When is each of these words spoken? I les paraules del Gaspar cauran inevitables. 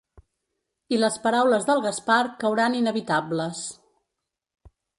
I 0.95 0.97
les 1.01 1.17
paraules 1.25 1.67
del 1.67 1.83
Gaspar 1.85 2.17
cauran 2.45 2.79
inevitables. 2.81 3.63